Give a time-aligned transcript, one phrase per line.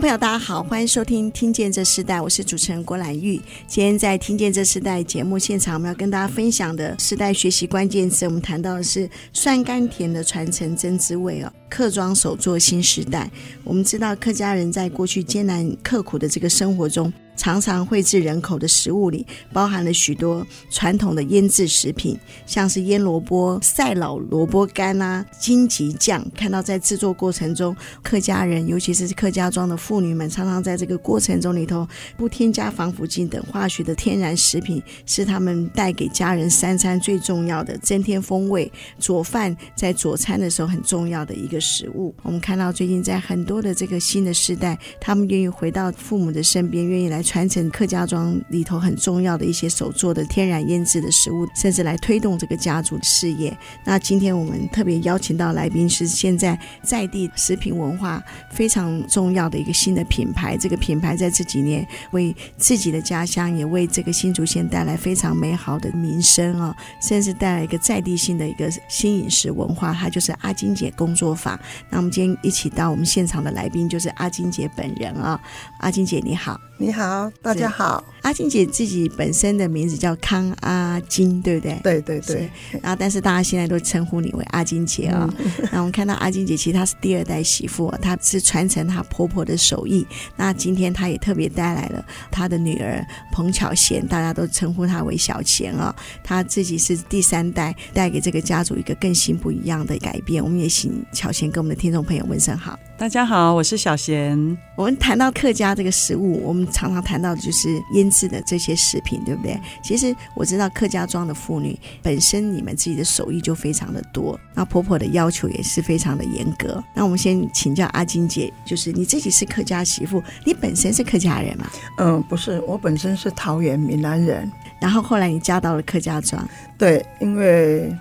[0.00, 3.40] 朋友，大家好，欢迎收听《听见这时代》，我是主持人郭兰玉。
[3.66, 11.52] 今天在《听见这时代》节目现场，我们要跟大家分享的时代学习关键词，我们谈到的是酸甘甜的传承真滋味哦。
[11.68, 13.30] 客庄手作新时代，
[13.64, 26.24] 我们知道客家人在过去艰难刻苦的这个生活中，常常绘制人口的食物里，包含了许多传统的腌制食品，像是腌萝卜、赛老萝卜干啊、荆棘酱。
[26.34, 38.70] 看到在制作过程中，客家人，尤其是客家庄的妇女们，常常在这个过程中里头不添加防腐剂等化学的天然食品，是他们带给家人三餐最重要的增添风味。
[38.98, 42.12] 佐饭在佐餐的时候很重要的一个食物。
[42.22, 47.22] 我们看到最近在很多的这个新的时代，他们愿意回到父母的身边，愿意来。
[47.28, 53.54] 传承客家庄里头很重要的一些手做的天然腌制的食物，甚至来推动这个家族的事业。
[53.84, 60.56] 那今天我们特别邀请到来宾是现在在地食品文化非常重要的一个新的品牌。
[60.56, 69.92] 这个品牌在这几年为自己的家乡，也为这个新竹县带来非常美好的名声啊，甚至带来一个在地性的一个新饮食文化。
[69.92, 71.47] 它就是阿金姐工作坊。
[71.90, 75.40] 那我们今天一起到我们现场的来宾就是阿金姐本人啊，
[75.78, 76.60] 阿金姐你好。
[76.80, 78.04] 你好，大家好。
[78.22, 81.80] 阿金姐自己本身的名字叫康阿金，对不对？
[81.82, 82.48] 对对对。
[82.80, 85.34] 然后，但是大家现在都称呼你为阿金姐啊、哦。
[85.72, 90.06] 那、嗯、我们看到阿金姐，其实她是第二代媳妇，她是传承她婆婆的手艺。
[90.36, 95.90] 那今天她也特别带来了她的女儿彭巧贤，大家都称呼她为小贤啊、哦。
[96.22, 100.40] 她自己是第三代，带给这个家族一个更新不一样的改变。
[100.42, 102.76] 我们也请巧娴跟我们的听众朋友问声好。
[102.98, 104.36] 大家好，我是小贤。
[104.76, 109.56] 我们谈到客家这个食物，我们常常谈到的就是腌制的这些食品，对不对？
[109.80, 116.82] 其实我知道客家庄的妇女本身，你们自己的手艺就非常的多，那婆婆的要求也是非常的严格。
[116.92, 121.70] 那我们先请教阿金姐，就是你自己是客家媳妇，你本身是客家人吗？
[121.98, 124.50] 嗯，不是，我本身是桃园闽南人，
[124.80, 126.44] 然后后来你嫁到了客家庄。
[126.76, 127.96] 对，因为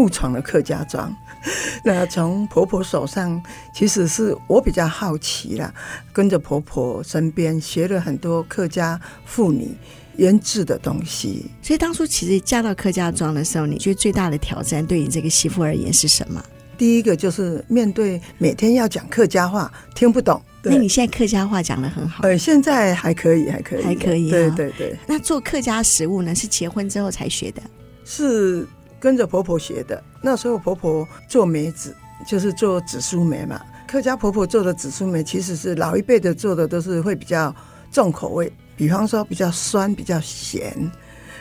[0.00, 1.14] 误闯了客家庄。
[1.84, 3.42] 那从婆婆手上，
[3.74, 5.72] 其实是我比较好奇啦，
[6.12, 9.74] 跟着婆婆身边学了很多客家妇女
[10.16, 11.50] 腌制的东西。
[11.62, 16.42] 所以当初其实嫁到客家庄的时候，你觉得最大的挑战对你这个媳妇而言是什么？
[16.76, 20.40] 第一个就是面对每天要讲客家话，听不懂。
[20.62, 22.22] 那你现在客家话讲的很好？
[22.22, 24.30] 呃，现在还可以，还可以，还可以。
[24.30, 24.94] 对对对。
[25.06, 26.34] 那做客家食物呢？
[26.34, 27.62] 是结婚之后才学的？
[28.04, 28.66] 是。
[29.00, 31.96] 跟着婆婆学的，那时候婆婆做梅子，
[32.26, 33.60] 就是做紫苏梅嘛。
[33.88, 37.52] 客家婆婆做的紫苏梅，其实是老一辈的做的都是会比较
[37.90, 40.76] 重口味，比方说比较酸、比较咸。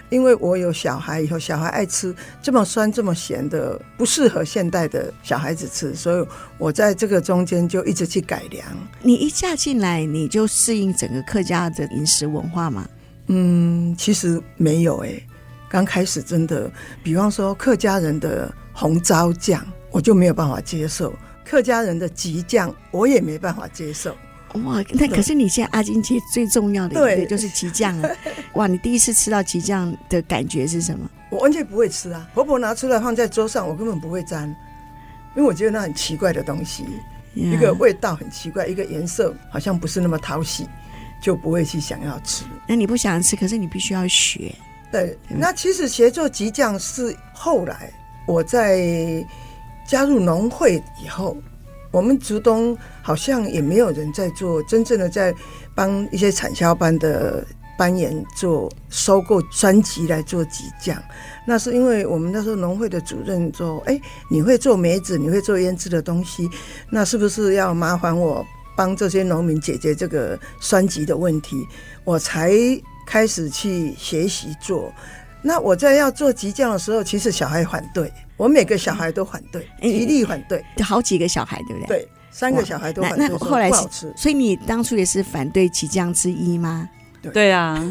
[0.10, 6.28] 因为我有小孩以后，小孩爱吃这么酸、这么咸的，不适合现代的小孩子吃，所以
[6.58, 8.66] 我在这个中间就一直去改良。
[9.04, 12.90] 你一嫁进来，你就适应整个客家的饮食文化吗？
[13.28, 15.28] 嗯，其实没有诶、欸。
[15.70, 16.70] 刚开始真的，
[17.04, 21.12] 比方说客家人的红糟酱，我就没有办法接受；
[21.46, 24.16] 客家人的吉酱，我也没办法接受。
[24.64, 28.10] 哇，那可是你现在阿金姐最重要的一个就是吉酱啊！
[28.56, 31.08] 哇，你第一次吃到吉酱的感觉是什么？
[31.30, 32.28] 我完全不会吃啊！
[32.34, 34.50] 婆婆拿出来放在桌上，我根本不会沾，
[35.36, 36.84] 因为我觉得那很奇怪的东西，
[37.36, 40.68] 一个味道很奇怪，一个颜色好像不是那么讨喜，
[41.22, 42.44] 就不会去想要吃。
[42.68, 44.52] 那你不想吃，可是你必须要学。
[44.92, 47.94] 对，那其实学做吉酱是后来
[48.28, 49.24] 我在
[49.88, 51.38] 加入农会以后，
[51.92, 55.34] 我们竹东好像也没有人在做真正的在
[55.76, 57.46] 帮一些产销班的
[57.78, 60.98] 班员做收购酸吉来做吉酱。
[61.46, 66.50] 那是因为我们那时候农会的主任说：“哎，你会做梅子，你会做腌制的东西，
[66.90, 68.44] 那是不是要麻烦我
[68.76, 71.64] 帮这些农民解决这个酸吉的问题？”
[72.04, 72.52] 我才。
[73.10, 74.94] 开始去学习做，
[75.42, 81.88] 那我在要做吉酱的时候，其实小孩反对，我每个小孩都反对，极力反对，好几个小孩，对不对？
[81.88, 86.88] 对，三个小孩都反对，那后来是，所以你当初也是反对吉酱之一吗？
[87.24, 87.84] 对，对啊，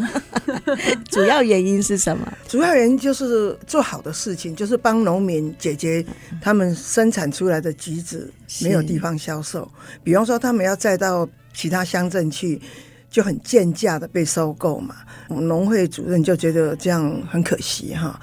[1.10, 2.32] 主要原因是什么？
[2.46, 6.04] 主要原因就是做好的事情，就是帮农民解决
[6.40, 8.32] 他们生产出来的橘子
[8.62, 9.68] 没有地方销售，
[10.04, 12.60] 比方说他们要再到其他乡镇去。
[13.10, 14.96] 就很贱价的被收购嘛，
[15.28, 18.20] 农会主任就觉得这样很可惜哈，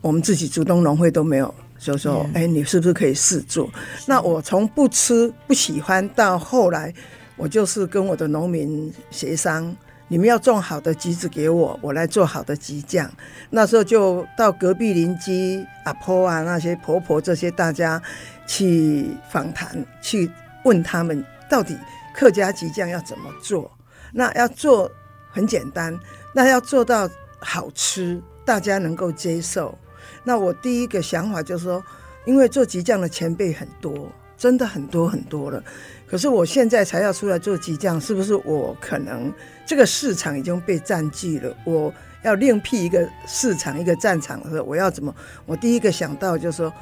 [0.00, 3.70] 我们自己竹东农会都没有就说：“哎、嗯，你是不是可以试做？”
[4.06, 6.92] 那我从不吃、不喜欢到后来，
[7.36, 9.74] 我就是跟我的农民协商。
[10.06, 13.10] 你们要种好的橘子给我，我来做好的橘酱。
[13.48, 18.00] 那时候就到隔壁邻居阿婆啊，那些婆婆这些大家
[18.46, 20.30] 去访谈，去
[20.64, 21.74] 问他们到底
[22.14, 23.70] 客家橘酱要怎么做。
[24.16, 24.90] 那要做
[25.30, 25.98] 很简单，
[26.32, 29.76] 那要做到好吃，大家能够接受。
[30.22, 31.84] 那我第一个想法就是说，
[32.24, 34.08] 因为做橘酱的前辈很多，
[34.38, 35.62] 真的很多很多了。
[36.06, 39.32] 可是我现在才要出来做橘酱，是不是我可能？
[39.66, 45.12] 这个市场已经被占据了，我要另辟一个市场、一个战场的时候，我要怎么？
[45.44, 46.72] 我第一个想到就是说，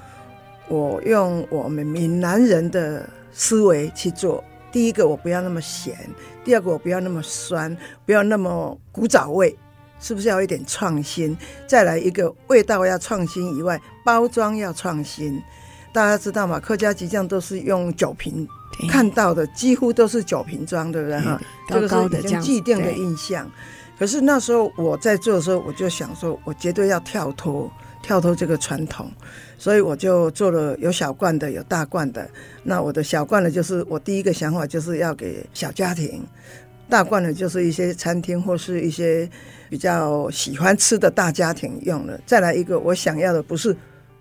[0.69, 4.45] 我用我们闽南人的思维去做。
[4.73, 5.95] 第一个，我不要那么咸；
[6.43, 7.77] 第二个，我不要那么酸，
[8.07, 9.57] 不要那么古早味，
[10.01, 11.37] 是不是要一点创新？
[11.67, 15.41] 再来一个味道要创新以外，包装要创新。
[15.93, 16.59] 大家知道吗？
[16.59, 18.49] 客家橘酱都是用酒瓶。
[18.89, 21.39] 看到的几乎都是酒瓶装，对不对哈？
[21.69, 23.49] 这个是已经既定的印象。
[23.99, 27.71] 可是那时候我在做的时候，我就想说，我绝对要跳脱，
[28.03, 29.11] 跳脱这个传统。
[29.57, 32.29] 所以我就做了有小罐的，有大罐的。
[32.63, 36.21] 那我的小罐的，就是我第一个想法就是要给小家庭；
[36.89, 39.29] 大罐的，就是一些餐厅或是一些
[39.71, 42.21] 比较喜欢吃的大家庭用的。
[42.27, 43.75] 再来一个，我想要的不是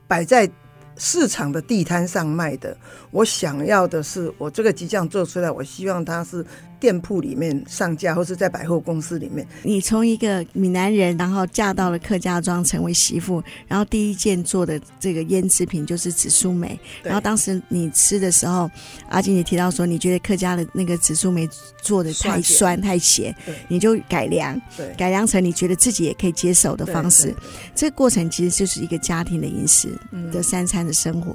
[0.08, 0.50] 摆在。
[0.98, 2.78] 市场的地摊上卖的，
[3.10, 6.46] 我想要的是我这个橘酱做出来，我希望它是
[6.82, 9.48] 店铺里面上架，或是在百货公司里面。
[9.62, 16.78] 你从一个闽南人，然后嫁到了客家庄，成为媳妇，然后第一件做的这个腌制品就是紫苏梅。
[17.04, 18.70] 然后当时你吃的时候，
[19.10, 21.48] 阿金也提到说，你觉得客家的那个紫苏梅
[21.84, 23.36] 做的太酸太咸，
[23.68, 24.60] 你就改良，
[24.98, 27.36] 改良成你觉得自己也可以接受的方式。
[27.76, 29.90] 这个过程其实就是一个家庭的饮食
[30.34, 31.32] 的三餐的生活，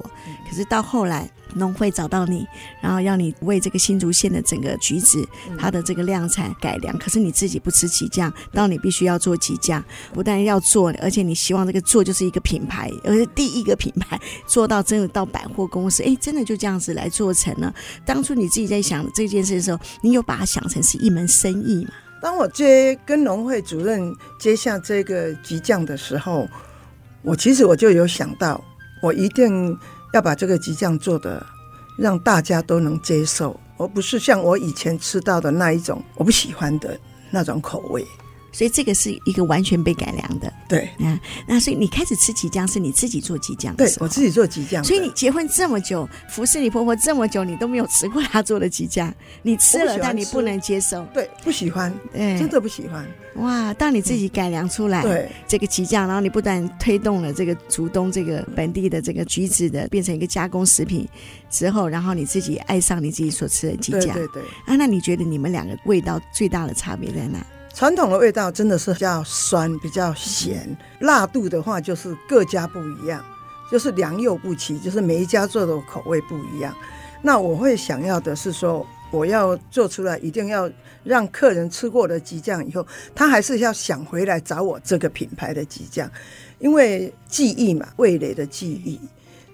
[0.49, 2.45] 可是到后来农会找到你，
[2.81, 5.27] 然后要你为这个新竹县的整个橘子，
[5.59, 6.97] 它的这个量产改良。
[6.97, 9.83] 可是你自己不吃橘酱，到你必须要做橘酱，
[10.13, 17.73] 不但要做，而且你希望这个做就是一个品牌，而且第一个品牌做到真的到百货公司，哎，真的就这样子来做成了。
[18.05, 21.91] 当初你自己在想这件事的时候，你有把它想成是一门生意吗？
[22.21, 26.47] 当我接跟农会主任接下这个橘酱的时候，
[27.21, 28.63] 我其实我就有想到。
[28.99, 29.77] 我一定
[30.13, 31.45] 要把这个鸡酱做的
[31.97, 36.99] 让大家都能接受，而不是像我以前吃到的那一种我不喜欢的
[37.31, 38.05] 那种口味。
[38.57, 44.83] 所以这个是一个完全被改良的，对，啊，那所以你开始吃橘酱是你自己做橘酱，对，我自己做橘酱。
[44.83, 49.13] 所以你结婚这么久，服侍你婆婆这么久，你都没有吃过她做的橘酱，
[49.43, 53.05] 你吃了，但你不能接受，对，不喜欢，对，真的不喜欢。
[53.35, 61.07] 哇，当你自己改良出来，对，这个橘酱，然后你不但推动了这个竹东这个本地的这个橘子的变成一个加工食品
[61.51, 64.43] 之后，然后你自己爱上你自己所吃的橘酱，对对对。
[64.65, 67.45] 啊，那你觉得你们两个味道最大的差别在哪？
[67.77, 73.23] 传统的味道真的是比较酸，比较咸，辣度的话就是各家不一样，
[73.71, 76.75] 就是良莠不齐，就是每一家做的口味不一样。
[77.21, 80.67] 那我会想要的是说，我要做出来，一定要
[81.03, 82.83] 让客人吃过的鸡酱以后，
[83.13, 86.09] 他还是要想回来找我这个品牌的鸡酱，
[86.57, 88.99] 因为记忆嘛，味蕾的记忆。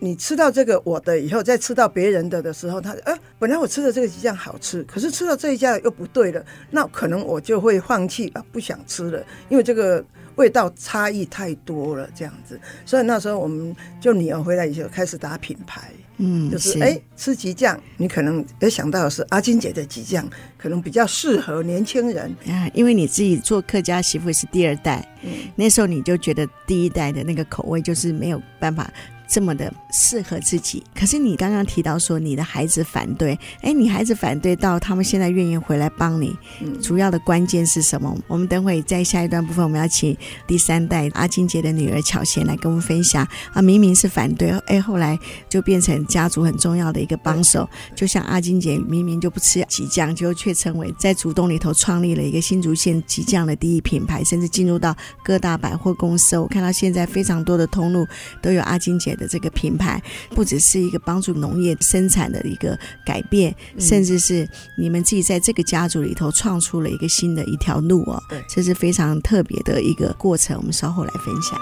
[0.03, 10.03] 你吃到这个我的以后，再吃到别人的的时候，他呃，本来我吃的这个鸡酱好吃，可是吃到这一家又不对了，那可能我就会放弃啊，不想吃了，因为这个
[10.35, 12.59] 味道差异太多了，这样子。
[12.85, 28.91] 所以那时候我们就女儿回来以后开始打品牌，嗯，就是哎，吃鸡酱，你可能也想到的是阿金姐的鸡酱，可能比较适合年轻人啊，因为你自己做客家媳妇是第二代，嗯，那时候你就觉得第一代的那个口味就是没有办法。
[29.27, 38.15] 这么的适合自己，可是你刚刚提到说你的孩子反对，哎，你孩子反对到他们现在愿意回来帮你，嗯，主要的关键是什么？
[38.27, 40.15] 我们等会在下一段部分，我们要请
[40.45, 45.17] 第三代阿金姐的女儿巧贤来跟我们分享啊，明明是反对，哎，后来
[45.49, 56.37] 就变成家族很重要的一个帮手，就像阿金姐明明就不吃橘酱，就却成为在竹东里头创立了一个新竹县橘酱的第一品牌，甚至进入到各大百货公司。
[56.37, 58.05] 我看到现在非常多的通路
[58.41, 59.27] 都有阿金姐的。
[59.27, 70.55] 这个品牌不只是一个帮助农业生产的一个改变，嗯，甚至是你们自己在这个家族里头创出了一个新的一条路哦，这是非常特别的一个过程。
[70.57, 71.57] 我们稍后来分享。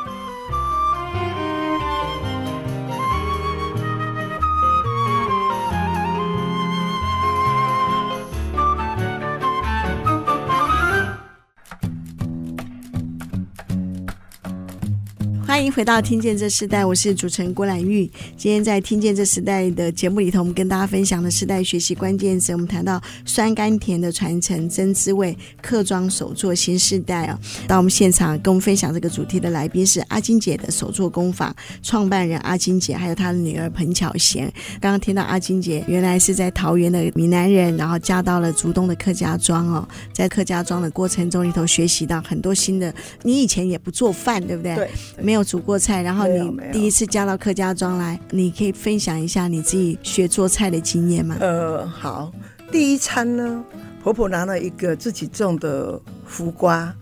[15.61, 18.09] 欢迎回到《听见这时代》，我是主持人郭兰玉。
[18.35, 27.37] 今天在《听见这时代》的节目里头，我们跟大家分享的世代学习关键词，我们谈到酸甘甜的传承、真滋味、客庄手作新时代哦。
[27.67, 34.51] 到我们现场跟我们分享这个主题的来宾是阿金姐的手作工坊创办人阿金姐，还有她的女儿彭巧贤。
[34.79, 42.91] 刚刚听到阿金姐原来是在桃园的闽南人，然后嫁到了竹东的客家庄哦，在客家庄的过程中里头学习到很多新的。
[43.21, 44.73] 你以前也不做饭，对不对？
[44.73, 44.89] 对，
[45.21, 45.45] 没有。
[45.51, 51.35] 煮过菜，然后你第一次嫁到客家庄来，你可以分享一下你自己学做菜的经验吗？
[51.41, 52.31] 呃，好，
[52.71, 53.61] 第一餐呢，
[54.01, 56.95] 婆婆拿了一个自己种的胡瓜，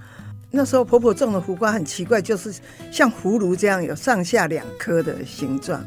[0.49, 2.51] 那时候婆婆种的胡瓜很奇怪，就是
[2.91, 5.79] 像葫芦这样有上下两颗的形状。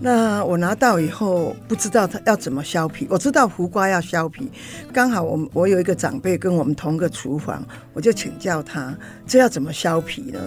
[0.00, 4.48] 那我拿到以后不知道它要怎么削皮，我知道胡瓜要削皮，
[4.92, 8.96] 刚好我我有一个长辈跟我们同个厨房，我就请教他
[9.26, 10.38] 这要怎么削皮呢？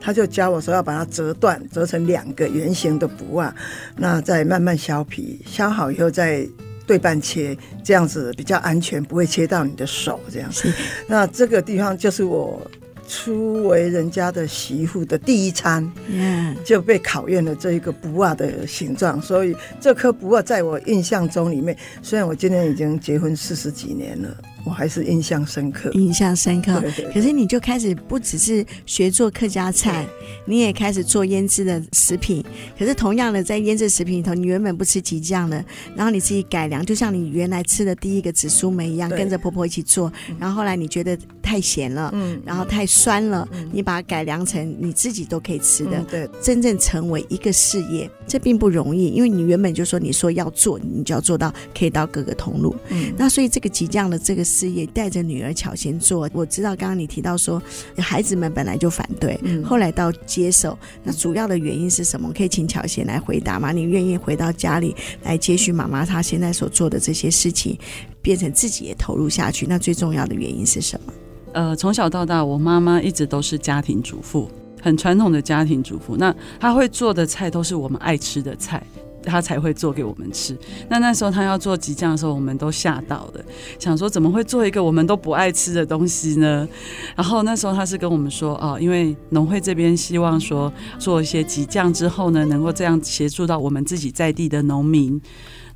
[0.00, 3.54] 他就教我说要把它折断，折成两个圆形的布啊，
[3.96, 6.46] 那再慢慢削皮，削好以后再
[6.86, 10.50] 对半切，这样子比较安全，不会切到你的手这样。
[10.50, 10.72] 是，
[11.06, 12.68] 那这个地方就是我。
[13.12, 24.28] 初为人家的媳妇的第一餐，嗯就被考验了这一个卜仔的形状，所以这颗卜仔在我印象中里面，虽然我今年已经结婚四十几年了。
[24.64, 26.82] 我还是印象深刻，印象深刻。
[27.12, 30.06] 可是你就开始不只是学做客家菜，
[30.44, 32.44] 你也开始做腌制的食品。
[32.78, 35.64] 可是同样的，在腌制食品里头，你原本不吃激酱的，
[35.96, 40.12] 然后你自己改良，就像你原来吃的第一个紫苏梅一样，跟着婆婆一起做。
[40.38, 46.04] 然后后来你觉得太咸了，嗯，然后太酸了，你把它改良成你自己都可以吃的。
[46.10, 52.76] 对，真正成为一个事业，这并不容易，因为你原本就说你说要做，你就要做到可以到各个通路。
[52.90, 54.44] 嗯，那所以这个激酱的这个。
[54.50, 57.62] 事业带着女儿巧贤做，我知道刚刚你提到说
[57.96, 62.32] 孩子们本来就反对，嗯、后来到接受，那主要的原因是什么？
[62.36, 63.70] 可以请巧贤来回答吗？
[63.70, 67.78] 你愿意回到家里来接续妈妈她现在所做的这些事情，
[68.20, 69.66] 变成自己也投入下去？
[69.68, 71.12] 那最重要的原因是什么？
[71.52, 74.50] 呃，从小到大，我妈妈一直都是家庭主妇，
[74.82, 76.16] 很传统的家庭主妇。
[76.16, 78.82] 那她会做的菜都是我们爱吃的菜。
[79.24, 80.56] 他才会做给我们吃。
[80.88, 83.44] 那那时候他要做吉酱的时候，我们都吓到了，
[83.78, 86.68] 想说怎么会做一个我们都不爱吃的东西呢？
[87.16, 95.20] 然后那时候他是跟我们说，哦，因为农会这边希望说做一些吉酱之后呢，能够这样协助到我们自己在地的农民。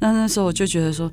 [0.00, 1.10] 那那时候我就觉得说。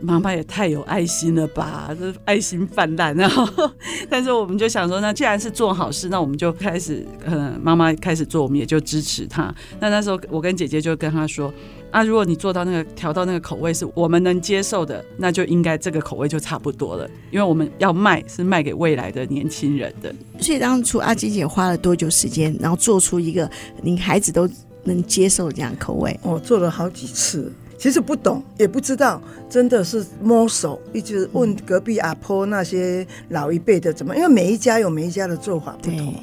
[0.00, 3.14] 妈妈也太有爱心了吧，这爱心泛滥。
[3.16, 3.70] 然后，
[4.08, 9.54] 但是我们就想说，那既然是做好事，那我们就开始，嗯，妈妈开始做，我们也就支持她。
[9.80, 11.52] 那那时候，我跟姐姐就跟她说，
[11.90, 20.14] 啊，如果你做到那个调到那个口味是我们能接受的，那就应该这个口味就差不多了，因为我们要卖是卖给未来的年轻人的。
[20.38, 23.50] 所以当初阿金姐花了多久时间，然后做出一个
[23.82, 24.48] 你孩子都
[24.84, 26.18] 能接受这样口味？
[26.22, 27.52] 我做了好几次。
[27.78, 36.14] 其实不懂，也不知道，真的是摸手，一直问隔壁阿婆那些老一辈的怎么，因为每一家有每一家的做法不同。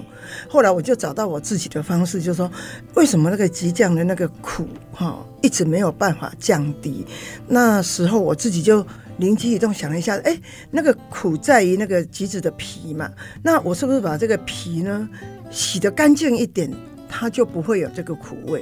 [0.50, 2.52] 后来我就找到我自己的方式，就是说，
[2.96, 7.06] 为什么那个激酱的那个苦哈一直没有办法降低？
[7.48, 8.86] 那时候我自己就
[9.18, 10.38] 灵机一动，想了一下，哎，
[10.72, 13.10] 那个苦在于那个橘子的皮嘛，
[13.42, 15.08] 那我是不是把这个皮呢
[15.52, 16.70] 洗得干净一点，
[17.08, 18.62] 它就不会有这个苦味？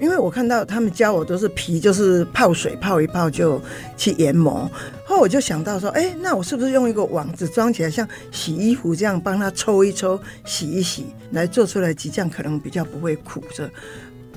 [0.00, 3.60] 因为我看到他们教我都是皮，就是泡水泡一泡就
[3.96, 4.70] 去研磨。
[5.04, 13.68] 后我就想到说，哎，那我是不是用一个网子装起来，像洗衣服这样，帮它抽一抽、洗一洗，来做出来激酱可能比较不会苦着。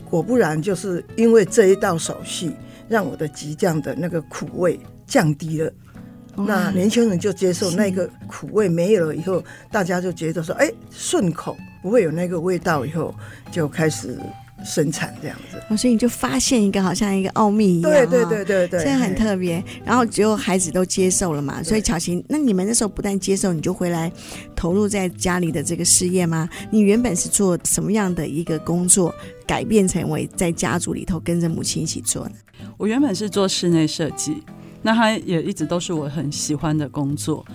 [0.09, 2.51] 果不然，就是因为这一道手续，
[2.87, 5.71] 让我的激酱的那个苦味降低了。
[6.35, 13.13] 那年轻人就接受那个苦味没有了以后，大家就觉得说，哎，顺口，不会有那个味道，以后
[13.51, 14.17] 就开始。
[14.63, 19.63] 生产这样子，哦，所以你就发现一个好像一个奥秘一样，对对对对对，这很特别。
[19.85, 24.11] 然后只有孩子都接受了嘛，所以巧琴，那你们那时候不但接受，你就回来
[24.55, 26.47] 投入在家里的这个事业吗？
[26.69, 29.13] 你原本是做什么样的一个工作，
[29.47, 32.31] 改变成为在家族里头跟着母亲一起做呢？
[32.77, 34.43] 我原本是做室内设计，
[34.81, 37.45] 那它也一直都是我很喜欢的工作。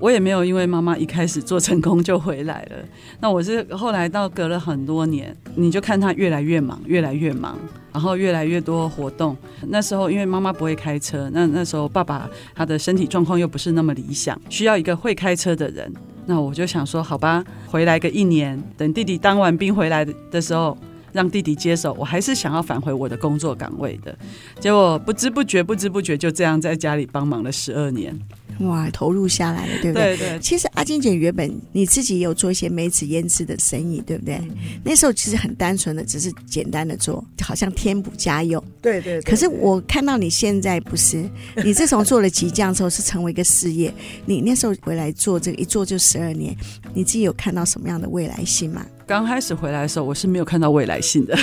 [0.00, 2.76] 我也没有因为妈妈一开始做成功就回来了。
[3.20, 7.58] 那我是后来到隔了很多年，你就看她越来越忙，越来越忙，
[7.92, 9.36] 然后越来越多活动。
[9.68, 15.92] 那时候因为妈妈不会开车，那那时候爸爸他的身体状况又不是那么理想，需要一个会开车的人。
[16.26, 20.78] 那我就想说，好吧，回来个一年，等弟弟当完兵回来的时候，
[21.12, 21.92] 让弟弟接手。
[21.98, 24.16] 我还是想要返回我的工作岗位的。
[24.60, 28.16] 结果不知不觉，不知不觉就这样在家里帮忙了十二年。
[28.60, 30.16] 哇，投入下来了，对不对？
[30.16, 30.38] 对对。
[30.40, 34.34] 其实阿金姐原本你自己也有做一些梅子腌制的生意，对不对？
[34.36, 34.50] 嗯、
[34.84, 38.62] 那时候其实很单纯的，只是简单的做，好像添补家用。
[38.82, 39.22] 对对，对。
[39.22, 41.28] 可是我看到你现在不是，
[41.64, 43.92] 你自从做了激酱之后，是成为一个事业。
[44.26, 46.56] 你那时候回来做这个，一做就十二年，
[46.94, 48.84] 你自己有看到什么样的未来性吗？
[49.10, 51.36] 刚开始回来的时候，我是没有看到未来性的，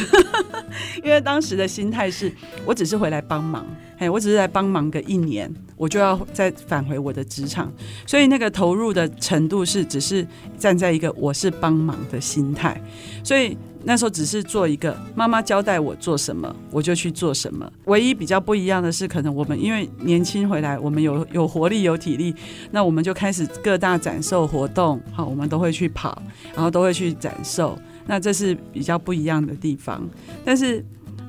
[1.03, 2.31] 因为当时的心态是
[2.65, 7.69] 我只是回来帮忙，嘿，我只是来帮忙个一年，我就要再返回我的职场，
[8.05, 10.25] 所以那个投入的程度是只是
[10.57, 12.81] 站在一个我是帮忙的心态，
[13.21, 13.57] 所以。
[13.87, 17.71] 那时候只是做一个妈妈交代我做什么，我就去做什么。
[17.85, 22.35] 唯一比较不一样的是，可能我们因为年轻回来，我们有有活力、有体力，
[22.71, 26.21] 那我们就开始各大展售活动，好，我们都会去跑，
[26.53, 27.79] 然后都会去展售。
[28.05, 30.05] 那这是比较不一样的地方。
[30.43, 30.83] 但是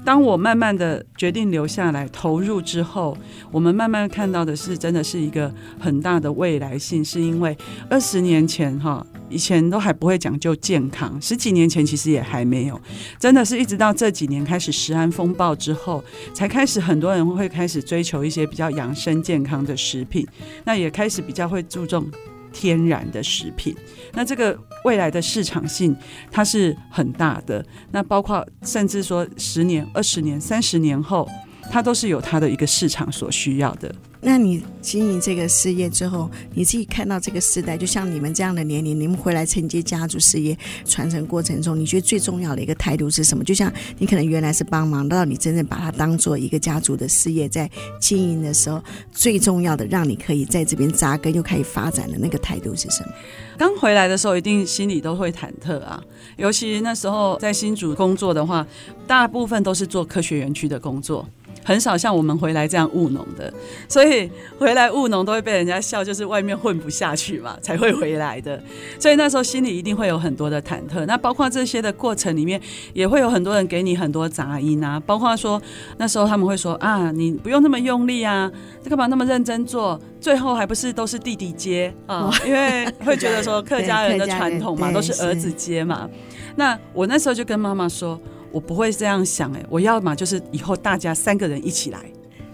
[0.05, 3.17] 当我慢慢的决定留下来投入之后，
[3.53, 7.57] 我们慢慢看到的是，真的是一个很大的未来性，是因为
[7.89, 9.07] 二十年前哈。
[9.31, 12.81] 以前都还不会讲究健康，十几年前其实也还没有，
[13.19, 20.27] 真的是一直到这几年开始食安风暴之后，才开始很多人会开始追求一些比较养生健康的食品，
[20.65, 22.11] 那也开始比较会注重
[22.53, 23.75] 天然的食品。
[24.15, 25.95] 那这个未来的市场性
[26.31, 31.29] 它是很大的，那包括甚至说十年、二十年、三十年后，
[31.71, 33.95] 它都是有它的一个市场所需要的。
[34.21, 43.45] 那你经营这个事业之后，你自己看到这个时代，就像你们这样的年龄，你们回来承接家族事业传承过程中，你觉得最重要的一个态度是什么？
[43.45, 47.71] 就像你可能原来是帮忙，到你真正把它当做一个家族的事业在
[48.01, 48.83] 经营的时候，
[49.13, 53.13] 最重要的让你可以在这边扎根又可以发展的那个态度是什么？
[53.57, 56.03] 刚回来的时候，一定心里都会忐忑啊，
[56.37, 58.67] 尤其那时候在新竹工作的话，
[59.07, 61.29] 大部分都是做科学园区的工作。
[61.65, 63.53] 很少像我们回来这样务农的，
[63.89, 68.63] 所以回来务农都会被人家笑，就是外面混不下去嘛，才会回来的。
[68.99, 71.05] 所以那时候心里一定会有很多的忐忑。
[71.07, 72.61] 那包括这些的过程里面，
[72.95, 74.99] 也会有很多人给你很多杂音啊。
[75.01, 75.61] 包括说
[75.99, 78.51] 那时候他们会说啊，你不用那么用力啊，
[78.89, 80.01] 干嘛那么认真做？
[80.21, 82.31] 最后还不是都是弟弟接啊？
[82.47, 86.09] 因为会觉得说 客家人的传统嘛，都是儿子接嘛。
[86.57, 88.19] 那我那时候就跟妈妈说。
[88.53, 92.01] 我不会这样想哎，我要嘛就是以后大家三个人一起来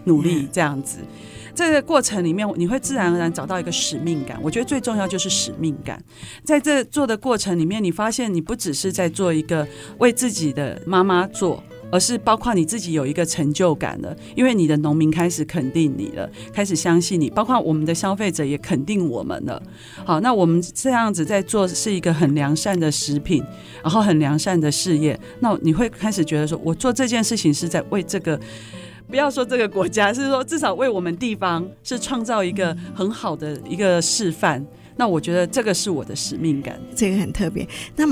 [0.04, 0.98] 努力这样子，
[1.54, 4.38] 这个过程里面你会自然而然找到一个使命感。
[4.42, 6.02] 我觉得最重要就是使命感，
[6.44, 9.66] 在这做的过程里面，你发现你不只是在做一个
[9.98, 11.62] 为自己的妈妈做。
[11.94, 19.62] 而是包括你自己有一个成就感了，因为你的农民开始肯定你了，开始相信你，包括我们的消费者也肯定我们了。
[20.04, 23.40] 好，那我们这样子在做是一个很良善的食品，
[23.80, 25.16] 然后很良善的事业。
[25.38, 28.40] 那你会开始觉得说，我做这件事情是在为这个，
[29.08, 34.66] 不要说这个国家，是说至少为我们地方是创造一个很好的一个示范。
[34.96, 37.64] 那我觉得这个是我的使命感，这个很特别。
[37.94, 38.04] 那。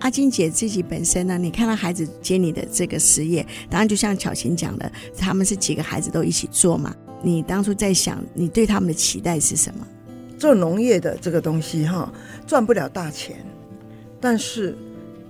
[0.00, 1.38] 阿金姐自己本身呢？
[1.38, 6.94] 你看到孩子接你的这个事业，当然就像巧琴讲的，他们是几个孩子都一起做嘛。
[7.22, 9.86] 你当初在想，你对他们的期待是什么？
[10.38, 12.10] 做农业的这个东西哈，
[12.46, 13.36] 赚不了大钱，
[14.18, 14.74] 但是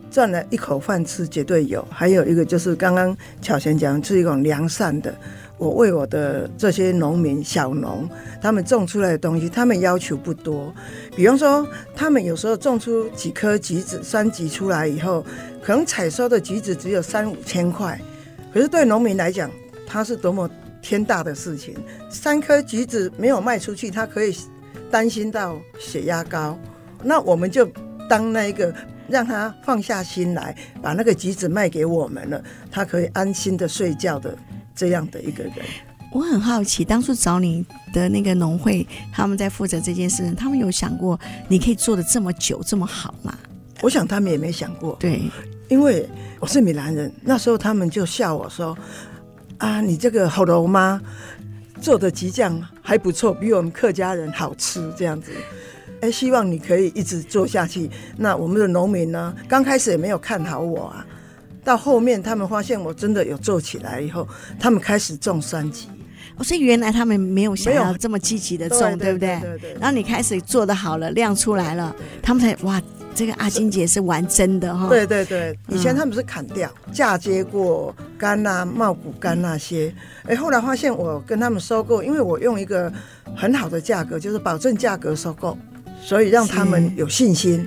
[0.09, 1.85] 赚了一口饭吃绝对有。
[1.91, 5.13] 还有一个就是刚刚巧琴讲，是一种良善的。
[5.61, 8.09] 我为我的这些农民小农，
[8.41, 10.73] 他们种出来的东西，他们要求不多。
[11.15, 15.23] 比方说，他们有时候种出几颗橘子，三橘出来以后，
[15.63, 18.01] 可能采收的橘子只有三五千块，
[18.55, 19.51] 可是对农民来讲，
[19.87, 20.49] 它是多么
[20.81, 21.77] 天大的事情。
[22.09, 24.35] 三颗橘子没有卖出去，他可以
[24.91, 26.59] 担心到血压高。
[27.03, 27.71] 那我们就
[28.09, 28.75] 当那一个
[29.09, 34.35] 让他放下心来，把那个橘子卖给我们了，他可以安心的睡觉的。
[34.75, 35.55] 这样的一个人，
[36.13, 43.37] 我很好奇，当初找你的那个农会，他们在负责这件事，他们有想过你可以做的这么久这么好吗？
[43.83, 44.97] 我想他们也没想过。
[45.01, 45.23] 对，
[45.69, 46.07] 因为
[46.39, 48.77] 我是闽南人，那时候他们就笑我说
[49.59, 51.01] ：“啊，你这个好农妈
[51.81, 55.33] 做的激酱还不错，比我们客家人好吃。”这样子，
[56.03, 57.89] 哎，希望你可以一直做下去。
[58.17, 61.07] 那我们的农民呢，刚开始也没有看好我啊。
[61.65, 64.27] 到后面，他们发现我真的有做起来以后，
[64.59, 65.89] 他们开始种三级。
[66.37, 69.41] 哦，所以原来他们没有想要这么积极的种，对，对不对？
[69.41, 69.75] 对对，对。
[69.75, 72.81] 然后你开始做的好了，量出来了，他们才哇，
[73.15, 74.89] 这个阿金姐是玩真的哈。
[74.89, 79.93] 对对对，以前他们是砍掉、嗯、嫁接过干啊、茂谷干那些，
[80.25, 82.91] 哎，后来发现我跟他们收购，因为我用一个
[83.37, 85.59] 很好的价格，就是保证价格收购，
[86.01, 87.67] 所以让他们有信心，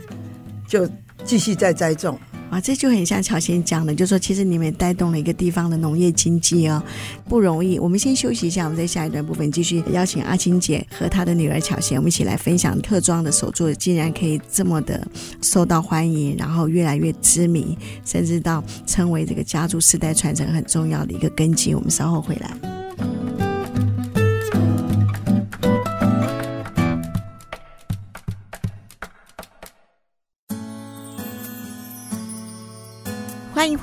[0.67, 0.87] 就
[1.23, 2.17] 继续再栽种。
[2.53, 6.81] 啊，这就很像巧娴讲的，就说其实你们带动了一个地方的农业经济哦，
[7.27, 7.79] 不容易。
[7.79, 15.03] 我们先休息一下，我们在下一段部分继续邀请阿青姐和她的女儿巧贤，我们一起来分享特装的手作竟然可以这么的
[15.41, 21.73] 受到欢迎，然后越来越知名，甚至到成为这个家族世代传承很重要的一个根基。
[21.73, 22.82] 我们稍后回来。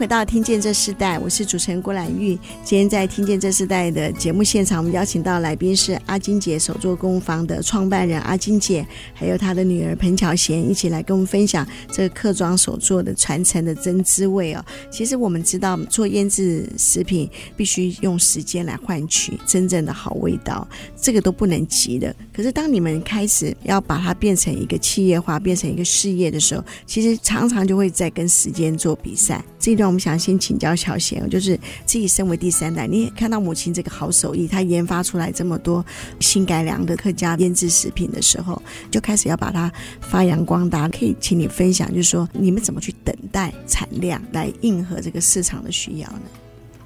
[0.01, 2.35] 回到《听见这世代》，我是主持人郭兰玉。
[2.65, 14.65] 今天在《听见这世代》的节目现场，我们邀请到来宾是阿金姐手作工坊的创办人阿金姐，还有她的女儿彭巧娴，一起来跟我们分享这个客庄手作的传承的真滋味哦。
[14.91, 20.67] 其实我们知道，做腌制食品必须用时间来换取真正的好味道，
[20.99, 22.17] 这个都不能急的。
[22.33, 29.45] 可是当你们开始要把它变成一个企业化，变成一个事业的时候，其实常常就会在跟时间做比赛。
[29.59, 35.85] 这段我们想先请教小贤，就是自己身为第三代，你也看到母亲这个好手艺，她研发出来这么多
[36.20, 40.88] 新改良的客家腌制食品的时候，就开始要把它发扬光大。
[40.88, 46.22] 可以请你分享，就是说你们怎么去等待产量来应和这个市场的需要呢？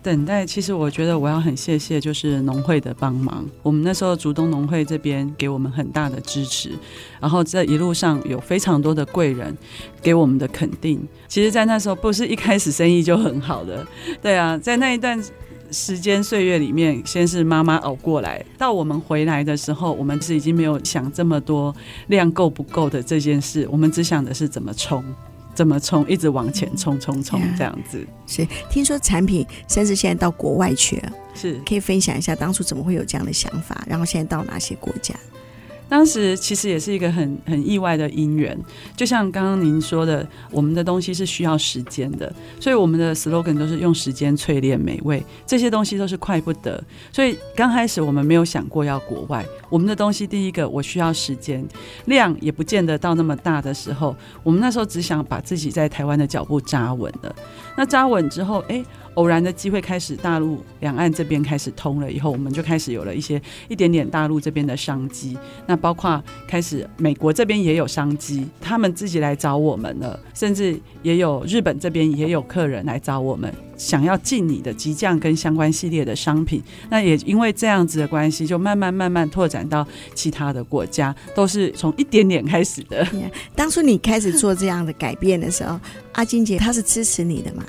[0.04, 3.42] 等待，其实我觉得我要很谢谢，就是农会的帮忙。
[3.62, 6.72] 我们那时候竹东农会这边给我们很大的支持，
[7.18, 9.56] 然后这一路上有非常多的贵人
[10.02, 11.00] 给我们的肯定。
[11.26, 13.86] 其实，在那时候不是一开始生意就很好的，
[14.20, 15.18] 对啊，在那一段
[15.70, 21.74] 时间岁月里面，先是妈妈熬过来，到我们回来的时候，我们是已经没有想这么多
[22.08, 25.02] 量够不够的这件事，我们只想的是怎么冲。
[25.54, 26.06] 怎么冲？
[26.08, 28.06] 一直往前冲，冲冲这样子。
[28.26, 33.84] 是，听说产品甚至现在到国外去了，是，可以分享一下当初怎么会有这样的想法？
[33.86, 35.14] 然后现在到哪些国家？
[35.88, 38.58] 当时其实也是一个很很意外的因缘，
[38.96, 46.82] 就像刚刚您说的，我们的东西是需要时间的，所以我们的 slogan 都是用时间淬炼美味，这些东西都是快不得。
[47.12, 51.64] 所以刚开始我们没有想过要国外，我们的东西第一个我需要时间，
[52.06, 57.34] 量也不见得到那么大的时候，我们那时候只想把自己在台湾的脚步扎稳了。
[57.76, 58.84] 那扎稳之后，哎。
[59.14, 65.36] 偶然的机会开始，大陆两岸这边开始通了以后，我们就开始有了一些一点点大陆这边的商机。
[65.66, 76.62] 那包括开始美国这边也有商机，他们自己来找我们了，甚至也有日本这边也有客人来找我们，想要进你的激酱跟相关系列的商品。
[76.90, 83.06] 那也因为这样子的关系，就慢慢慢慢拓展到其他的国家，都是从一点点开始的。
[83.54, 85.78] 当初你开始做这样的改变的时候，
[86.12, 87.64] 阿金姐她是支持你的吗？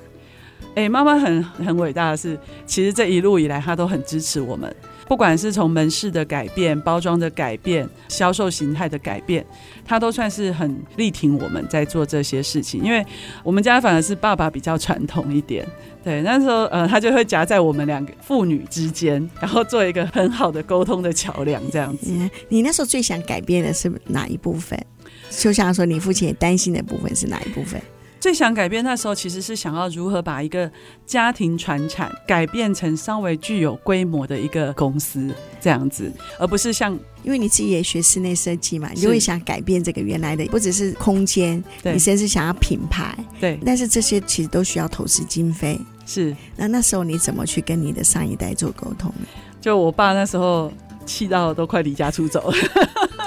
[0.75, 4.73] 哎、妈妈很很伟大的是，其实这一路以来，她都很支持我们。
[5.07, 9.45] 不管是从门市的改变、包装的改变、销售形态的改变，
[9.85, 12.83] 她都算是很力挺我们在做这些事情。
[12.83, 13.05] 因为
[13.43, 15.65] 我们家反而是爸爸比较传统一点，
[16.03, 22.11] 对，那时候呃，他就会夹在我们两个父女之间，然后做一个很好的沟通的桥梁，这样子。
[22.11, 24.77] 你，你那时候最想改变的是哪一部分？
[25.29, 27.79] 就像说，你父亲也担心的部分是哪一部分？
[28.25, 30.69] 最想改变那时候，其实是想要如何把一个
[31.05, 46.35] 家庭传产改变成稍微具有规模的一个公司这样子，而不是像因为你自己也学室内设计嘛，你就会想改变这个原来的，不只是空间，对你甚至想要品牌，对，但是这些其实都需要投资经费，是。
[46.55, 49.27] 那那时候你怎么去跟你的上一代做沟通呢？
[49.61, 50.73] 就我爸那时候。
[51.05, 52.57] 气到都快离家出走了，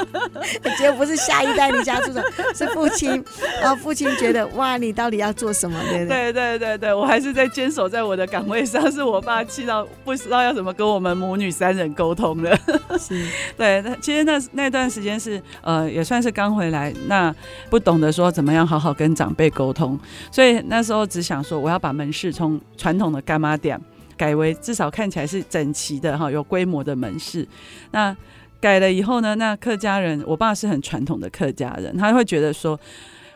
[0.79, 2.21] 结果不是下一代离家出走，
[2.55, 3.23] 是父亲。
[3.61, 5.79] 然后父亲觉得哇，你到底要做什么？
[5.91, 8.91] 对对对对对，我还是在坚守在我的岗位上。
[8.91, 12.59] 是我爸气到不知道要怎么跟我们母女三人沟通了。
[12.99, 17.35] 是， 对，那其实那那段时间是呃，也算是刚回来，那
[17.69, 19.99] 不懂得说怎么样好好跟长辈沟通，
[20.31, 23.81] 所以那时候只想说，我要把门市从传统的干妈店。
[24.17, 27.47] 改为至少看起来是整齐的哈，有规模的门市。
[27.93, 28.17] 那
[28.61, 32.79] 改了以后呢，那客家人，我爸是很传统的客家人，他会觉得说。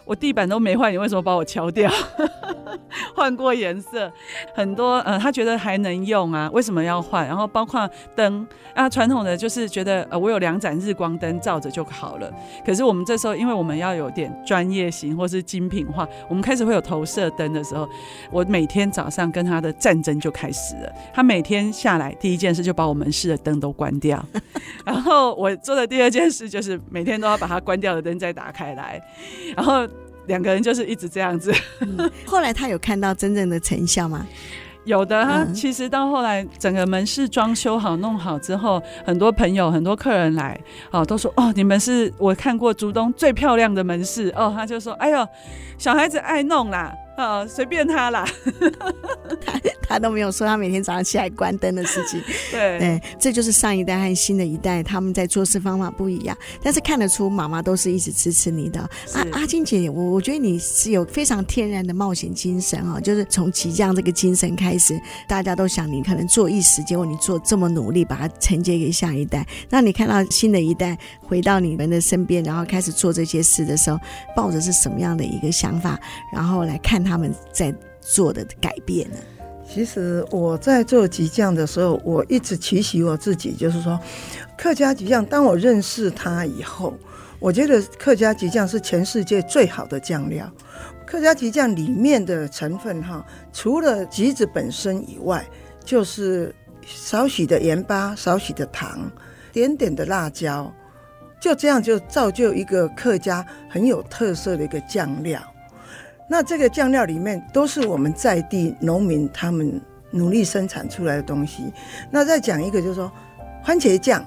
[0.05, 1.89] 我地板都没换，你为什么把我敲掉？
[3.15, 4.13] 换过颜色，
[4.53, 7.25] 很多呃，他觉得还能用啊，为什么要换？
[7.25, 12.29] 然后包括灯啊，传统的就是觉得呃，我有两盏日光灯照着就好了。
[12.67, 17.89] 可是我们这时候，因为我们要有点专业型或是精品化，我们开始会有投射灯的时候，
[18.33, 20.93] 我每天早上跟他的战争就开始了。
[21.15, 24.23] 他每天下来第一件事就把我们室的灯都关掉，
[24.85, 29.03] 然后我做的第二件事就是每天都要把它关掉的灯再打开来，
[29.57, 29.89] 然后。
[30.27, 32.09] 两个人就是一直这样子，嗯。
[32.25, 34.25] 后来他有看到真正的成效吗？
[34.87, 40.57] 有的，他其实到后来整个门市装修好弄好之后，很多朋友、很多客人来，
[40.93, 44.55] 哦，都说哦，你们是我看过竹东最漂亮的门市哦。
[44.57, 45.27] 他就说，哎呦，
[45.77, 46.95] 小孩子爱弄啦。
[47.17, 48.27] 啊，随便他啦。
[49.45, 52.21] 他 他都没有说他每天早上起来关灯的事情。
[52.51, 58.81] 对对，这就是上一代和新的一代他们在做事方法不一样，但是看得出妈妈都是一直支持你的。
[59.15, 64.99] 阿，阿金姐，我我觉得你是有非常天然的冒险精神啊，就是从即将这个精神开始，
[65.29, 69.47] 大家都想你可能做一时，结果你做这么努力，把它承接给下一代。
[69.69, 73.99] 那你看到新的一代回到你们的身边，然后开始做这些事的时候，
[74.35, 75.99] 抱着是什么样的一个想法，
[76.33, 79.17] 然后来看他们在做的改变呢？
[79.69, 83.99] 其实我在做击匠的时候，我一直提醒我自己，就是说，
[84.59, 85.25] 客家击匠。
[85.25, 86.95] 当我认识他以后，
[87.39, 90.51] 我觉得客家击匠是全世界最好的酱料。
[91.07, 95.47] 客家击匠里面的成分哈，除了橘子本身以外，
[95.85, 99.11] 就是少许的盐巴、少许的糖、
[99.53, 100.73] 点点的辣椒，
[101.41, 105.41] 就这样就造就一个客家很有特色的一个酱料。
[106.33, 109.79] 那这个酱料里面都是我们在地农民他们
[110.11, 111.71] 努力生产出来的东西。
[112.11, 113.13] 那再讲一个，就是说
[113.63, 114.25] 番茄酱，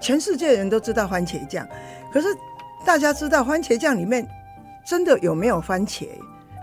[0.00, 1.64] 全世界人都知道番茄酱，
[2.12, 2.26] 可是
[2.84, 4.26] 大家知道番茄酱里面
[4.84, 6.08] 真的有没有番茄？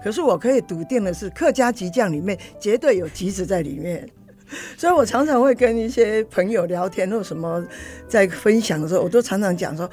[0.04, 4.06] 可是我可以笃定的是，客家击酱里面绝对有橘子在里面。
[4.76, 7.66] 所以我常常会跟一些朋友聊天或什么
[8.10, 9.90] 在分享的时候，我都常常讲说。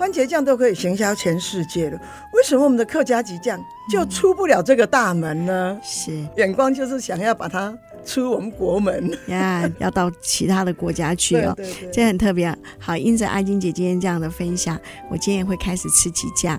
[0.00, 1.98] 番茄酱都可以行销全世界了，
[2.32, 5.78] 为什么我们的客家籍酱就出不了这个大门呢？
[5.78, 7.76] 嗯、是眼光就是想要把它。
[8.04, 12.56] 出我们国门呀， yeah, 要到其他的国家去哦，对对对，这很特别。
[12.78, 14.78] 好，因着阿金姐今天这样的分享，
[15.10, 16.58] 我今天也会开始吃击酱。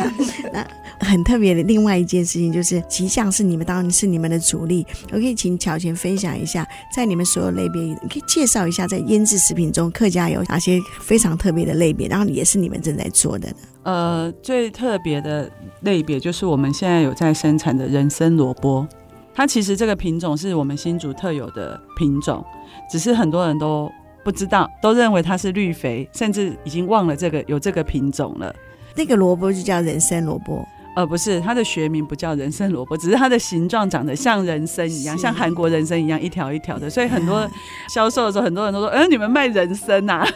[0.52, 0.66] 那
[1.00, 4.86] 很特别的另外一件事情就是，吉酱是你们当然是你们的主力。
[5.12, 13.56] 我可以请巧娴分享一下，在你们所有类别，你可以介绍一下，在腌制食品中，客家有哪些非常特别的类别，然后也是你们正在做的呢？
[13.82, 15.50] 呃，最特别的
[15.82, 18.86] 类别就是我们现在有在生产的人参萝卜。
[19.40, 22.44] 它其实这个品种是我们新竹特有的品种，
[22.90, 23.90] 只是很多人都
[24.22, 28.54] 不知道，都认为它是绿肥，甚至已经忘了这个有这个品种了。
[28.94, 30.62] 那个萝卜就叫人参萝卜。
[30.96, 37.48] 呃，不是，它的学名不叫人参萝卜，只是它的形状长得像人参一样，像韩国人参一样一条一条的，所以很多
[37.88, 40.28] 销售的时候，很多人都说：“嗯、呃，你们卖人参呐、啊？”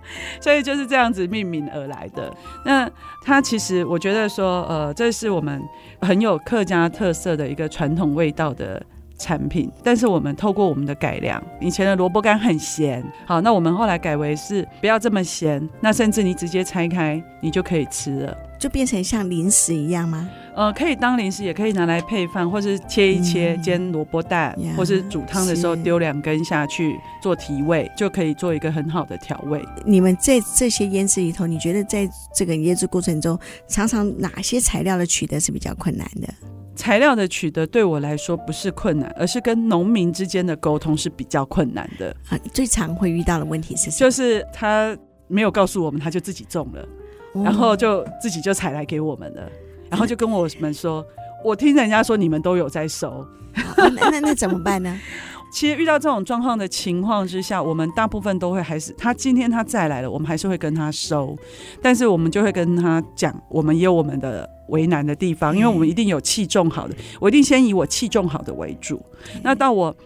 [0.40, 2.34] 所以就是这样子命名而来的。
[2.64, 2.90] 那
[3.22, 5.62] 它其实，我觉得说，呃，这是我们
[6.00, 8.82] 很有客家特色的一个传统味道的。
[9.18, 20.28] 产品，但是我们透过我们的改良，以前的萝卜干很咸，好，那我们后来改为是不要这么咸，那甚至你直接拆开，你就可以吃了，就变成像零食一样吗？
[20.56, 29.60] 呃，可以当零食，也可以拿来配饭，或是切一切煎萝卜蛋，嗯、或是煮汤的时候丢两根下去做提味，就可以做一个很好的调味。
[29.84, 36.28] 你们在这些腌制里头，你觉得在这个腌制过程中，常常哪些材料的取得是比较困难的？
[36.74, 42.14] 材料的取得对我来说不是困难，而是跟农民之间的沟通是比较困难的。
[42.28, 43.98] 啊，最常会遇到的问题是什么？
[43.98, 44.96] 就是他
[45.28, 46.86] 没有告诉我们，他就自己种了，
[47.42, 49.50] 然后就自己就采来给我们了，
[49.90, 51.04] 然后就跟我们说
[51.44, 53.26] ：“我听人家说你们都有在收。”
[53.76, 55.00] 那那那怎么办呢？
[55.54, 61.38] 其实遇到这种状况的情况之下，我们大部分都会还是他今天他再来了，我们还是会跟他收，
[61.80, 69.00] 但是我们就会跟他讲，我们也有我们的为难的地方，因为我们一定有器重好的，我一定先以我器重好的为主。
[69.44, 69.96] 那到我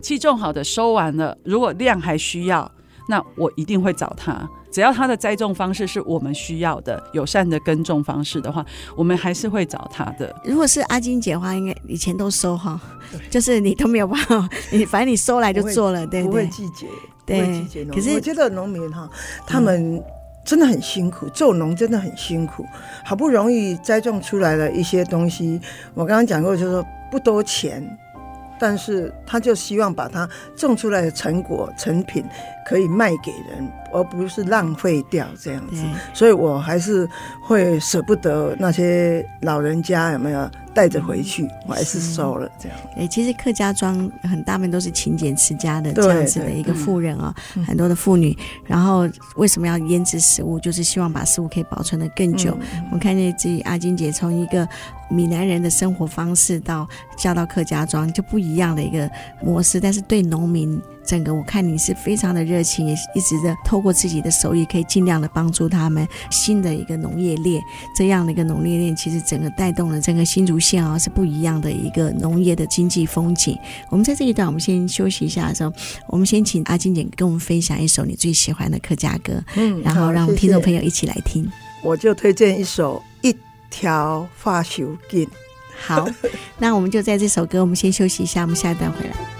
[0.00, 2.72] 器重好的收完了，如果量还需要，
[3.10, 4.48] 那我一定会找他。
[4.72, 8.64] 只要它的栽种方式是我们需要的友善的耕种方式的话，
[8.96, 10.34] 我们还是会找他的。
[10.44, 12.80] 如果是阿金姐的话，应该以前都收哈，
[13.30, 16.44] 就是你都没有办法，你反正你收来就做了，对不对？
[16.44, 16.86] 不会季节，
[17.26, 17.86] 对。
[17.86, 19.08] 可是我觉得农民哈，
[19.46, 20.02] 他们
[20.44, 22.64] 真的很辛苦，做农真的很辛苦，
[23.04, 25.60] 好不容易栽种出来了一些东西，
[25.94, 27.86] 我刚刚讲过，就是说不多钱。
[28.62, 32.24] 但是他就希望把他种出来的成果成品
[32.64, 35.82] 可以卖给人，而不是浪费掉这样子。
[36.14, 37.08] 所以我还是
[37.42, 42.78] 会舍不得那些老人家有没有带着回去，我还是收了这样。
[42.96, 47.34] 哎，其实客家庄很大部分都是勤俭持家的这样子的一个妇人啊，
[47.66, 48.38] 很多的妇女。
[48.64, 50.60] 然后为什么要腌制食物？
[50.60, 52.56] 就是希望把食物可以保存的更久。
[52.92, 54.68] 我看见自己阿金姐从一个
[55.12, 59.08] 闽南人的生活方式到嫁到客家庄就不一样的一个
[59.42, 67.62] 模式，但是对农民整个，我看你是非常的热情，也一直的透过自己的手艺，可以尽量的帮助他们新的一个农业链，
[67.94, 73.58] 这样的一个农业链，其实整个带动了整个新竹县啊是不一样的一个农业的经济风景。
[73.90, 75.72] 我们在这一段，我们先休息一下的时候，
[76.06, 81.46] 我们先请阿金姐跟我们分享一首你最喜欢的客家歌，嗯，然后让听众朋友一起来听。
[81.82, 83.02] 我就推荐一首
[83.72, 85.26] 一条花绣锦。
[85.80, 86.06] 好，
[86.60, 89.31] 那我们就在这首歌，我们先休息一下，我们下一段回来。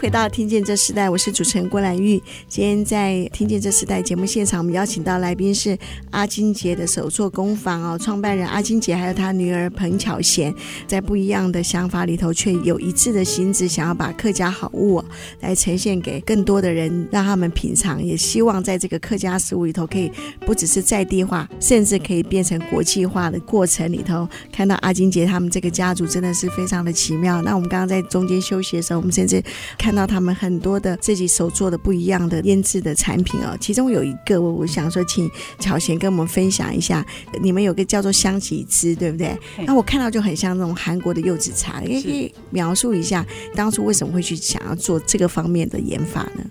[0.00, 2.22] 回到《听见这时代》，我是主持人郭兰玉。
[2.46, 5.76] 今天在《听见这时代》节目现场，我们邀请到来宾是
[6.10, 10.54] 阿金姐的手作工坊哦，创办人阿金姐还有她女儿彭巧贤，
[10.86, 15.02] 在不一样的想法里头，却有一致的心志，想要把客家好物、
[15.40, 18.00] 来呈现给更多的人，让他们品尝。
[18.00, 20.08] 也希望在这个客家食物里头，可以
[20.46, 27.42] 不只是在地化，甚至可以变成国际化的过程里头，看到阿金姐他们这个家族真的是非常的奇妙。
[27.42, 29.42] 那我们刚刚在中间休息的时候，我们甚至
[29.76, 37.04] 看到他们很多的自己手做的不一样的腌制的产品哦，其中有一个我我想说，请巧贤跟我们分享一下，
[37.42, 39.36] 你们有个叫做香吉汁，对不对？
[39.66, 43.24] 那我看到就很像那种韩国的柚子茶，可以描述一下
[43.54, 46.44] 当初为什么会去想要做这个方面的研发呢？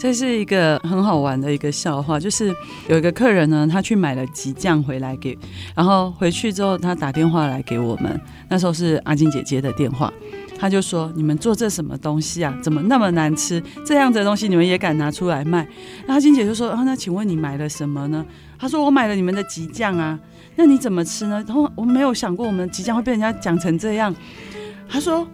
[0.00, 2.54] 这是一个很好玩的一个笑话，就是
[2.88, 5.36] 有一个客人呢，他去买了吉酱回来给，
[5.74, 10.12] 然后回去之后他打电话来给我们，那时候是阿金姐姐的电话。
[10.58, 12.52] 他就说：“你们做这什么东西啊？
[12.62, 13.62] 怎么那么难吃？
[13.86, 15.66] 这样子的东西你们也敢拿出来卖？”
[16.06, 18.24] 那阿金姐就说：“啊，那请问你买了什么呢？”
[18.58, 20.18] 他说：“我买了你们的吉酱啊。”
[20.56, 21.44] 那你怎么吃呢？
[21.46, 24.12] 然后我没有想过我们吉酱会被人家讲成这样。
[24.88, 25.24] 他说：“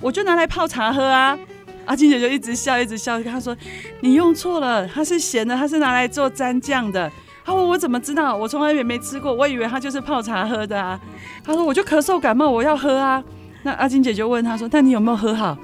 [0.00, 1.36] 我就拿来泡茶喝啊。”
[1.84, 3.20] 阿金姐就一直笑，一直笑。
[3.24, 3.56] 他说
[4.00, 7.10] ：“你用错了，它是咸的，它是拿来做蘸酱的。”
[7.44, 8.36] 他说：“我怎么知道？
[8.36, 11.00] 我从来也没吃过，我以为它就是泡茶喝的啊。”
[11.42, 13.24] 他说：“我就咳嗽感冒，我要喝啊。”
[13.62, 15.56] 那阿金姐就问他说：“那你有没有喝好？”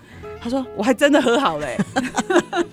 [0.45, 1.67] 他说：“我还真的喝好了。”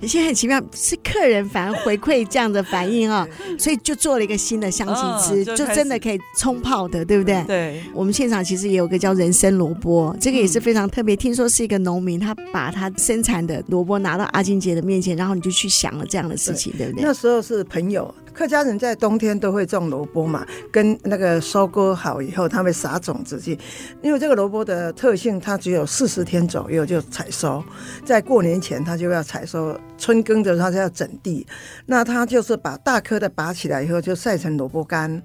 [0.00, 7.42] 你现在很奇妙，是客人反而回馈这样的反应啊、 哦，所以就做了一个新的香吉汁，哦、就，就真的可以冲泡的，对不对？
[7.46, 7.82] 对。
[7.94, 11.16] 我们现场其实也有个叫人参萝卜，这个也是非常特别。
[11.16, 17.04] 听说是一个农民，他把他生产的萝卜拿到阿金姐的面前，然后你就去想了这样的事情，对，对不对？
[17.06, 18.14] 那时候是朋友。
[18.34, 23.56] 客家人在冬天都会种萝卜嘛，跟那个收割好以后，他会撒种子去。
[24.02, 27.62] 因为这个萝卜的特性，它只有四十天左右就采收，
[28.06, 31.46] 在过年前他就要采收，春耕的时候它就要整地。
[31.84, 35.22] 那他就是把大颗的拔起来以后，就晒成萝卜干。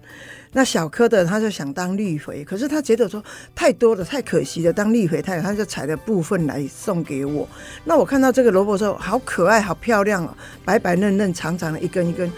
[0.52, 3.24] 那小颗的他就想当绿肥，可是他觉得说
[3.56, 7.48] 太多了，太可惜了，当绿肥太，他就采了部分来送给我。
[7.86, 10.36] 那我看到这个萝卜时候，好可爱，好漂亮哦，
[10.66, 12.30] 白白嫩嫩，长长的一根一根。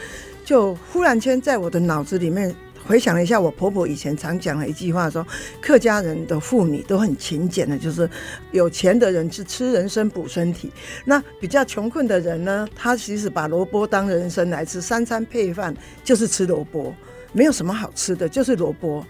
[0.44, 2.54] 就忽然间在我的脑子里面
[2.86, 5.26] 回想了一下，我婆婆以前常讲的一句话说，
[5.62, 8.10] 客家人的妇女都很勤俭的，就是
[8.52, 10.72] 有钱的人是吃人参补身体，
[11.06, 16.94] 那比较穷困的人呢，他其实把萝卜当人参来吃，三餐配饭就是吃萝卜，
[17.32, 19.06] 没有什么好吃的，就是萝卜。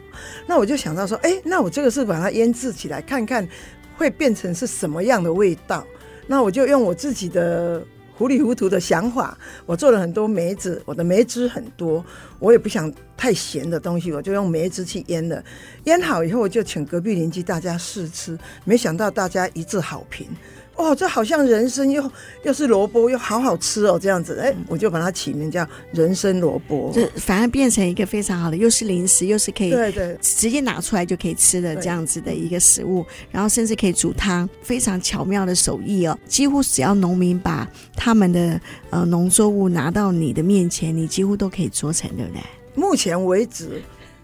[0.46, 3.48] 那我就想到说，哎、那我这个是把它腌制起来，看看
[3.96, 5.88] 会变成是什么样的味道。
[6.28, 7.84] 那我就用我自己的。
[8.22, 12.06] 糊里糊涂的想法，我做了很多梅子，我的梅汁很多，
[12.38, 15.44] 我也不想太咸的东西，我就用梅汁去腌了。
[15.86, 20.28] 腌好以后，我就请隔壁邻居大家试吃，没想到大家一致好评。
[20.76, 22.12] 哦，这好像人参又
[22.44, 30.18] 又是萝卜，又好好吃哦，这样子，哎，我就把它起名叫人参萝卜，这反而变成一个非常好的，又是零食，又是可以对对。
[30.22, 36.18] 直接拿出来就可以吃的这样子的一个食物，然后甚至可以煮汤，非常巧妙的手艺哦。
[36.26, 42.42] 几乎只要农民把他们的呃农作物拿到你的面前，你几乎都可以做成，对不对？
[42.74, 43.82] 目前为止，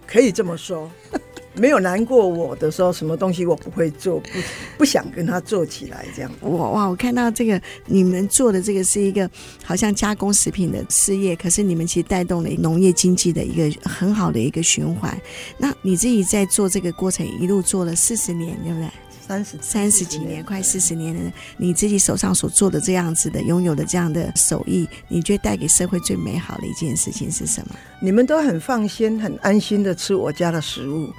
[0.07, 0.89] 可以这么说。
[1.59, 4.29] 没有难过我的时候，什么东西我不会做，不
[4.77, 6.31] 不想跟他做起来这样。
[6.41, 6.85] 哇哇！
[6.85, 9.27] 我看到这个你们做的这个是一个
[9.63, 15.19] 好像加工食品的事业，可是你们其实带动了农业经济的一个很好的一个循环。
[15.57, 18.87] 那你自己在做这个过程一路做了四十年，对不对？
[19.27, 21.31] 三十三十几年，快四十年了。
[21.57, 27.75] 你自己手上所做的这样子的，拥有的这样的手艺，你觉得带给社会最美好的一件事情是什么？
[27.99, 31.09] 你们都很放心、很安心的吃我家的食物，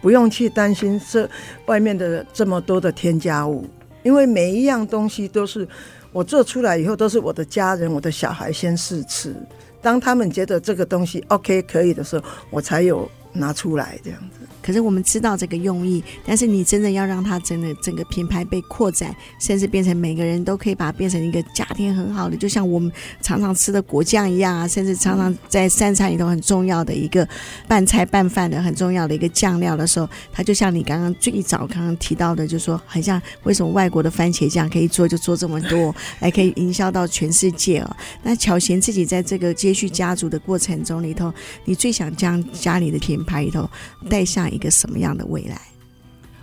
[0.00, 1.28] 不用去担心这
[1.66, 3.68] 外面的这么多的添加物，
[4.04, 5.66] 因为每一样东西都是
[6.12, 9.34] 我做出来以后，都是我的家人、我的小孩先试吃，
[9.82, 14.46] 当他们觉得这个东西 OK 可以的时候，我才有拿出来这样子。
[14.62, 27.26] 可是我们知道这个用意，但是你真的要让它真的整个品牌被扩展，甚至变成每个人都可以把它变成一个家庭很好的，就像我们常常吃的果酱一样啊，甚至常常在三餐里头很重要的一个
[27.68, 37.96] 拌菜拌饭的很重要的一个酱料的时候，它就像你刚刚最早刚刚提到的，就说很像为什么外国的番茄酱可以做就做这么多， 还可以营销到全世界哦。
[38.24, 41.32] 那巧贤自己在这个接续家族的过程中里头，
[41.64, 43.68] 你最想将家里的品牌里头
[44.08, 45.60] 带下一个什么样的未来？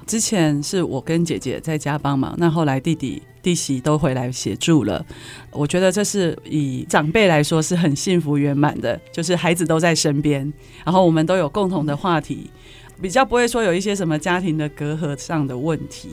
[0.05, 5.03] 之前是我跟姐姐在家帮忙，那后来弟弟弟媳都回来协助了。
[5.49, 10.51] 我觉得这是以长辈来说是很幸福圆满的，就是孩子都在身边，
[10.83, 12.51] 然后我们都有共同的话题，
[13.01, 16.09] 比较不会说有一些什么家庭的隔阂上的问题。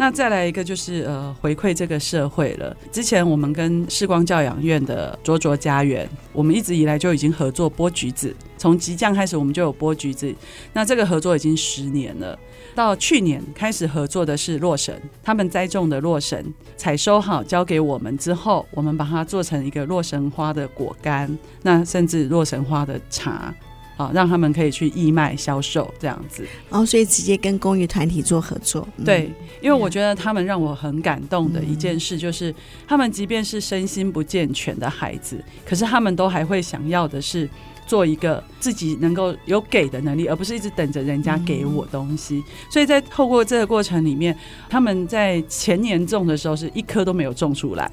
[0.00, 2.74] 那再来一个就是呃回馈这个社会了。
[2.92, 10.32] 之前我们跟世光教养院的卓卓家园，我们一直以来就已经合作剥橘子，从吉酱开始我们就有剥橘子。
[10.72, 12.38] 那这个合作已经十年了。
[12.76, 23.52] 到去年开始合作的是洛神，他们栽种的洛神采收好交给我们之后，我们把它做成一个洛神花的果干，那甚至洛神花的茶。
[23.98, 28.86] 啊，让他们可以去义卖销售这样子，然后、哦、所以直接跟公益团体做合作。
[28.96, 29.30] 嗯、对，
[29.60, 32.54] 因为我觉得他们让我很感动的一件事，就是、嗯、
[32.86, 37.50] 他们即便是身心不健全的孩子，可是他们都还会想要的是
[37.88, 42.36] 做一个自己能够有给的能力，而不是一直等着人家给我东西。
[42.36, 44.36] 嗯、所以在透过这个过程里面，
[44.70, 47.90] 他们在前年种的时候是一颗都没有种出来。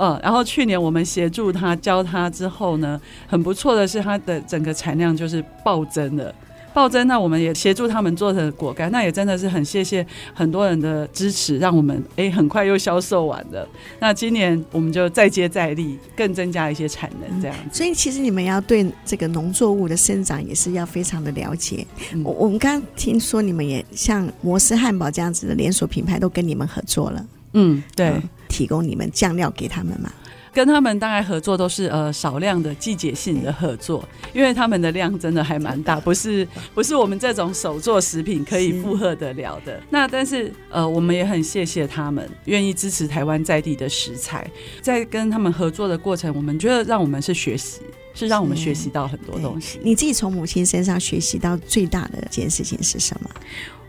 [0.00, 6.34] 嗯，然后去年我们协助他教他之后呢，很不错的是他的整个产量就是暴增了，
[6.72, 7.06] 暴增。
[7.06, 13.68] 那我们也协助他们做成果干，那也真的是很谢谢很多人的支持，让我们哎很快又销售完了。
[13.98, 17.76] 那今年我们就再接再厉，更增加一些产能，这样子。
[17.76, 21.86] 所以其实你们要对这个农作物的生长也是要非常的了解。
[22.14, 27.26] 嗯、我我们刚刚听说你们也像摩斯汉堡这样子的连锁品牌都跟你们合作了。
[27.52, 28.08] 嗯，对。
[28.08, 30.12] 嗯提供你们酱料给他们吗？
[30.52, 39.80] 跟他们大概合作都是呃少量的季节性的合作，因为他们的量真的还蛮大，不是 不是我们这种手做食品可以负荷得了的。
[39.90, 44.44] 那但是呃我们也很谢谢他们愿意支持台湾在地的食材，
[44.82, 47.82] 在跟他们合作的过程，我们觉得让我们是学习，
[48.12, 49.78] 是让我们学习到很多东西。
[49.84, 53.30] 你自己从母亲身上学习到最大的一件事情是什么？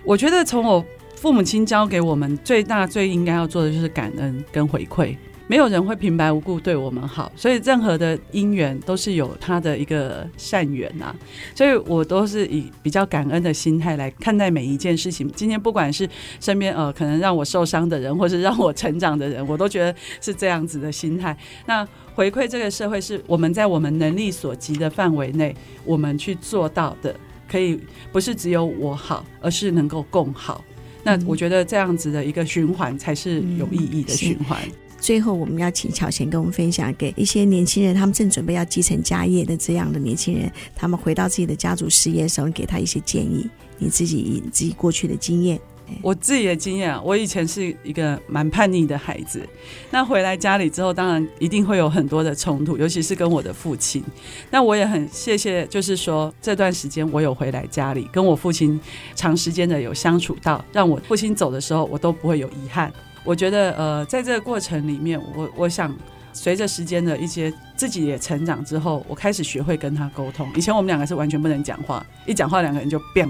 [0.04, 0.86] 我觉得从我。
[1.22, 5.16] 父母亲教给我们最大最应该要做的就是感恩跟回馈，
[5.46, 11.16] 没有人会平白无故对我们好，所以任何的因缘都是有他的一个善缘呐。
[11.54, 15.32] 所以我都是以比较感恩的心态来看待每一件事情。
[15.36, 16.10] 今天不管是
[16.40, 21.38] 身边呃可能让我受伤的人，或是让我成长的人，我都觉得是这样子的心态。
[21.68, 25.56] 那回馈这个社会，是我们在我们能力所及的范围内，
[25.86, 27.16] 我们去做到的，
[27.48, 27.80] 可以
[28.12, 30.64] 不是只有我好，而是能够共好。
[31.04, 34.60] 那我觉得这样子的一个循环才是有意义的循环。
[34.66, 34.72] 嗯。
[35.00, 43.50] 最后，我们要请巧贤跟我们分享，给一些年轻人，他们正准备要继承家业的这样的年轻人，他们回到自己的家族事业的时候，给他一些建议。
[43.80, 45.60] 你自己以自己过去的经验。
[46.02, 49.48] 我自己的经验啊，我以前是一个蛮叛逆的孩子，
[49.90, 54.04] 那回来家里之后，当然一定会有很多的冲突，尤其是跟我的父亲。
[54.50, 58.80] 那我也很谢谢，就是说这段时间我有回来家里，跟我父亲
[59.16, 62.92] 长时间的有相处到，让我父亲走的时候，我都不会有遗憾。
[63.24, 65.96] 我觉得，呃，在这个过程里面，我我想。
[66.34, 70.48] 随着时间的一些自己也成长之后，我开始学会跟他沟通。
[70.56, 73.28] 以前我们两个是完全不能讲话，一讲话两个人就变。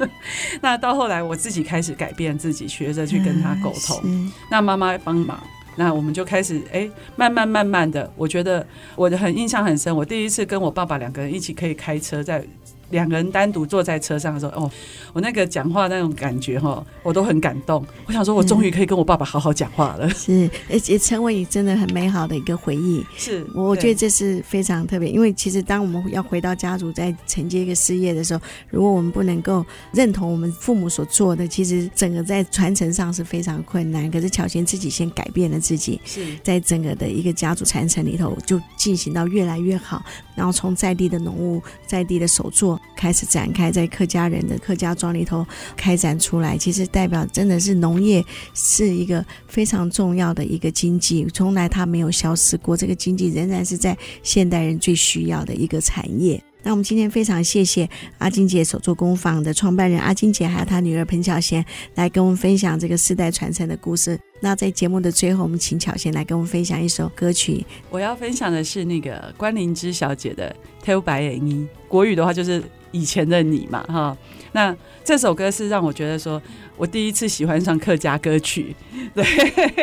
[0.62, 4.00] 那到后来我自己开始改变自己，学着去跟他沟通。
[4.04, 5.38] 嗯、那妈妈帮忙，
[5.76, 9.94] 那我们就开始哎、欸，慢慢慢慢的，我觉得我的很印象很深。
[9.94, 12.42] 我第一次跟我爸爸两个人一起可以开车在。
[12.90, 14.70] 两个人单独坐在车上的时候，哦，
[15.12, 17.84] 我那个讲话那种感觉哈，我都很感动。
[18.06, 20.08] 我想说，我终于可以跟我爸爸好好讲话了。
[20.10, 23.04] 是，也也成为你真的很美好的一个回忆。
[23.16, 34.10] 是，我觉得这是非常特别，因为其实当我们要回到家族在承接一个事业的时候，如果我们不能够认同我们父母所做的，其实整个在传承上是非常困难。
[34.10, 40.02] 可是巧贤自己先改变了自己，是在整个的一个家族传承里头就进行到越来越好，
[40.34, 42.79] 然后从在地的农务、在地的手作。
[42.96, 48.22] 开始展开在客家人的客家庄里头开展出来，其实代表真的是农业
[48.52, 56.42] 是一个非常重要的一个经济，从来它没有消失过，这个经济仍然是在现代人最需要的一个产业。
[56.62, 57.88] 那我们今天非常谢谢
[58.18, 64.18] 阿金姐手作工坊的创办人阿金姐，还有她女儿彭巧贤来跟我们分享这个世代传承的故事。
[64.40, 67.64] 那在节目的最后，我们请巧贤来跟我们分享一首歌曲。
[67.90, 70.54] 我要分享的是那个关灵芝小姐的
[70.86, 72.62] 《Tell by 国语的话就是。
[72.92, 74.16] 以前的你嘛，哈。
[74.52, 76.40] 那这首歌是让我觉得说，
[76.76, 78.74] 我第一次喜欢上客家歌曲，
[79.14, 79.24] 对，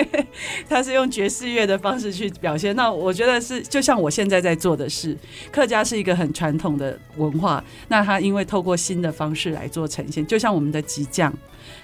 [0.67, 2.75] 他是用爵士乐的方式去表现。
[2.75, 5.17] 那我觉得是，就像我现在在做的事，
[5.51, 11.33] 客家是一个很传统的文化，那他因为透过新的方式来做呈现，就像我们的吉酱，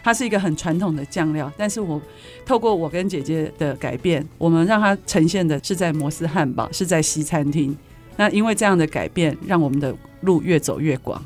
[0.03, 2.01] 它是一个很传统的酱料，但是我
[2.45, 7.75] 透过我跟姐姐的改变，我们让它呈现的是在摩斯汉堡，是在西餐厅。
[8.15, 11.23] 那因为这样的改变，让我们的路越走越广。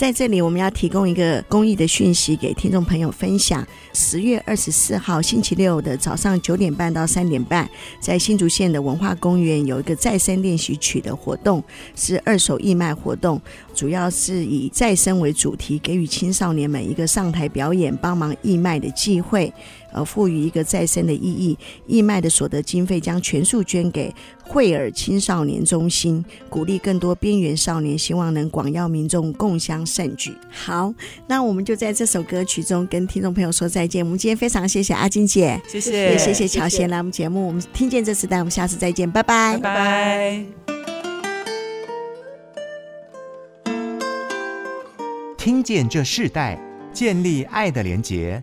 [0.00, 3.62] 在这里，我们要提供一个公益的讯息给听众朋友分享。
[3.92, 7.68] 十月二十四号星期六的早上九点半到三点半，
[8.00, 11.62] 在新竹县的文化公园有一个再生练习曲的活动，
[11.94, 13.38] 是二手义卖活动，
[13.74, 19.52] 主要是以再生为主题，给予青少年们一个上台表演、帮忙义卖的机会。
[19.92, 24.14] 呃，赋予一个再生的意义，义卖的所得经费将全数捐给
[24.44, 30.32] 惠尔青少年中心，鼓励更多边缘少年，希望能广邀民众共襄盛举。
[30.50, 30.92] 好，
[31.26, 34.04] 那我们就在这首歌曲中跟听众朋友说再见。
[34.04, 37.46] 我们今天非常谢谢阿金姐，谢谢，也谢谢乔贤来我们节目。
[37.46, 40.44] 我们听见这时代，我们下次再见，拜拜，拜拜。
[45.36, 46.60] 听见这世代，
[46.92, 48.42] 建立爱的连结。